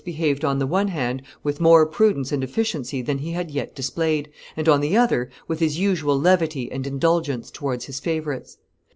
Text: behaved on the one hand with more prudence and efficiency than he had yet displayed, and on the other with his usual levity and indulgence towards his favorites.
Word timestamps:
behaved 0.03 0.43
on 0.43 0.57
the 0.57 0.65
one 0.65 0.87
hand 0.87 1.21
with 1.43 1.59
more 1.61 1.85
prudence 1.85 2.31
and 2.31 2.43
efficiency 2.43 3.03
than 3.03 3.19
he 3.19 3.33
had 3.33 3.51
yet 3.51 3.75
displayed, 3.75 4.27
and 4.57 4.67
on 4.67 4.81
the 4.81 4.97
other 4.97 5.29
with 5.47 5.59
his 5.59 5.77
usual 5.77 6.19
levity 6.19 6.71
and 6.71 6.87
indulgence 6.87 7.51
towards 7.51 7.85
his 7.85 7.99
favorites. 7.99 8.57